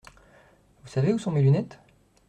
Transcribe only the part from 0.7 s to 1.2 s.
Vous savez où